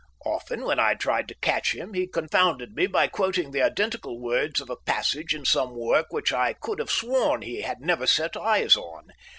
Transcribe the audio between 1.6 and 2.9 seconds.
him, he confounded me